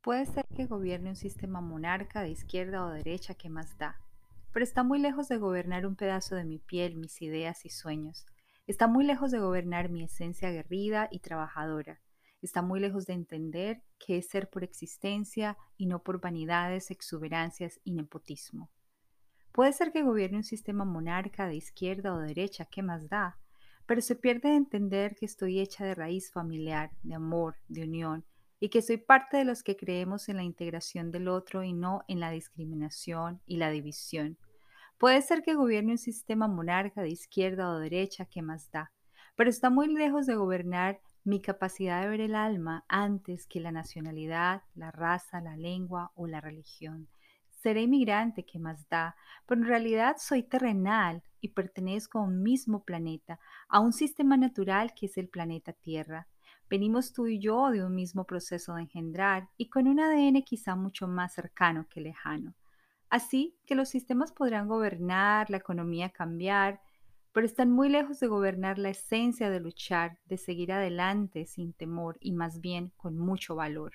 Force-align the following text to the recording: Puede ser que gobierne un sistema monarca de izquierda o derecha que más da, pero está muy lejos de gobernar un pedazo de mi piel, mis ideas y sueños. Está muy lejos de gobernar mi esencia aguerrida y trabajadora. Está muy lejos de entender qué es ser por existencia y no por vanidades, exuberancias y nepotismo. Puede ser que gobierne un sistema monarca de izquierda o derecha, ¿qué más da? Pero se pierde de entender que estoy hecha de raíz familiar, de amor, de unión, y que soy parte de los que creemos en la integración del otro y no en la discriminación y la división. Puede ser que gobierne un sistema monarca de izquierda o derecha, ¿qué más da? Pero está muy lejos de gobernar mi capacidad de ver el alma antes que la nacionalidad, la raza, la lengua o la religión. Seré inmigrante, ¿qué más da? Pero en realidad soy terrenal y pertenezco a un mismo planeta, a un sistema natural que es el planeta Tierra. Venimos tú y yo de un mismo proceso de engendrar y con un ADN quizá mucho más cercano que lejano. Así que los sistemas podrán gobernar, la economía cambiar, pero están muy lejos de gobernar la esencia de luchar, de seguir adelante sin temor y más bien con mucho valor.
Puede 0.00 0.26
ser 0.26 0.46
que 0.56 0.66
gobierne 0.66 1.10
un 1.10 1.16
sistema 1.16 1.60
monarca 1.60 2.22
de 2.22 2.30
izquierda 2.30 2.84
o 2.84 2.90
derecha 2.90 3.34
que 3.34 3.50
más 3.50 3.76
da, 3.78 3.98
pero 4.52 4.64
está 4.64 4.84
muy 4.84 5.00
lejos 5.00 5.28
de 5.28 5.38
gobernar 5.38 5.86
un 5.86 5.96
pedazo 5.96 6.36
de 6.36 6.44
mi 6.44 6.58
piel, 6.58 6.96
mis 6.96 7.20
ideas 7.20 7.64
y 7.64 7.70
sueños. 7.70 8.24
Está 8.68 8.86
muy 8.86 9.04
lejos 9.04 9.32
de 9.32 9.40
gobernar 9.40 9.88
mi 9.88 10.04
esencia 10.04 10.48
aguerrida 10.48 11.08
y 11.10 11.18
trabajadora. 11.18 12.00
Está 12.40 12.62
muy 12.62 12.78
lejos 12.78 13.06
de 13.06 13.14
entender 13.14 13.82
qué 13.98 14.18
es 14.18 14.28
ser 14.28 14.48
por 14.48 14.62
existencia 14.62 15.58
y 15.76 15.86
no 15.86 16.02
por 16.02 16.20
vanidades, 16.20 16.92
exuberancias 16.92 17.80
y 17.82 17.92
nepotismo. 17.92 18.70
Puede 19.50 19.72
ser 19.72 19.90
que 19.90 20.02
gobierne 20.02 20.36
un 20.36 20.44
sistema 20.44 20.84
monarca 20.84 21.48
de 21.48 21.56
izquierda 21.56 22.14
o 22.14 22.18
derecha, 22.18 22.66
¿qué 22.66 22.82
más 22.82 23.08
da? 23.08 23.38
Pero 23.86 24.00
se 24.00 24.14
pierde 24.14 24.50
de 24.50 24.56
entender 24.56 25.16
que 25.16 25.26
estoy 25.26 25.58
hecha 25.58 25.84
de 25.84 25.96
raíz 25.96 26.30
familiar, 26.30 26.92
de 27.02 27.14
amor, 27.14 27.56
de 27.66 27.82
unión, 27.82 28.24
y 28.60 28.68
que 28.70 28.82
soy 28.82 28.96
parte 28.96 29.36
de 29.36 29.44
los 29.44 29.62
que 29.62 29.76
creemos 29.76 30.28
en 30.28 30.36
la 30.36 30.42
integración 30.42 31.10
del 31.10 31.28
otro 31.28 31.62
y 31.62 31.72
no 31.72 32.02
en 32.08 32.20
la 32.20 32.30
discriminación 32.30 33.40
y 33.46 33.56
la 33.56 33.70
división. 33.70 34.38
Puede 34.98 35.22
ser 35.22 35.42
que 35.42 35.54
gobierne 35.54 35.92
un 35.92 35.98
sistema 35.98 36.48
monarca 36.48 37.02
de 37.02 37.10
izquierda 37.10 37.70
o 37.70 37.78
derecha, 37.78 38.26
¿qué 38.26 38.42
más 38.42 38.70
da? 38.70 38.90
Pero 39.36 39.50
está 39.50 39.70
muy 39.70 39.86
lejos 39.86 40.26
de 40.26 40.34
gobernar 40.34 41.00
mi 41.22 41.40
capacidad 41.40 42.02
de 42.02 42.08
ver 42.08 42.20
el 42.20 42.34
alma 42.34 42.84
antes 42.88 43.46
que 43.46 43.60
la 43.60 43.70
nacionalidad, 43.70 44.62
la 44.74 44.90
raza, 44.90 45.40
la 45.40 45.56
lengua 45.56 46.10
o 46.16 46.26
la 46.26 46.40
religión. 46.40 47.08
Seré 47.50 47.82
inmigrante, 47.82 48.44
¿qué 48.44 48.58
más 48.58 48.88
da? 48.88 49.14
Pero 49.46 49.60
en 49.60 49.66
realidad 49.68 50.16
soy 50.18 50.42
terrenal 50.42 51.22
y 51.40 51.48
pertenezco 51.48 52.18
a 52.18 52.22
un 52.22 52.42
mismo 52.42 52.84
planeta, 52.84 53.38
a 53.68 53.80
un 53.80 53.92
sistema 53.92 54.36
natural 54.36 54.94
que 54.94 55.06
es 55.06 55.18
el 55.18 55.28
planeta 55.28 55.72
Tierra. 55.72 56.26
Venimos 56.70 57.12
tú 57.12 57.26
y 57.26 57.38
yo 57.38 57.70
de 57.70 57.84
un 57.84 57.94
mismo 57.94 58.24
proceso 58.24 58.74
de 58.74 58.82
engendrar 58.82 59.48
y 59.56 59.68
con 59.70 59.88
un 59.88 60.00
ADN 60.00 60.42
quizá 60.42 60.76
mucho 60.76 61.08
más 61.08 61.32
cercano 61.32 61.86
que 61.88 62.00
lejano. 62.00 62.54
Así 63.10 63.56
que 63.66 63.74
los 63.74 63.88
sistemas 63.88 64.32
podrán 64.32 64.68
gobernar, 64.68 65.48
la 65.48 65.56
economía 65.56 66.10
cambiar, 66.10 66.80
pero 67.32 67.46
están 67.46 67.70
muy 67.70 67.88
lejos 67.88 68.20
de 68.20 68.26
gobernar 68.26 68.78
la 68.78 68.90
esencia 68.90 69.48
de 69.48 69.60
luchar, 69.60 70.18
de 70.26 70.36
seguir 70.36 70.72
adelante 70.72 71.46
sin 71.46 71.72
temor 71.72 72.18
y 72.20 72.32
más 72.32 72.60
bien 72.60 72.92
con 72.96 73.16
mucho 73.16 73.54
valor. 73.54 73.92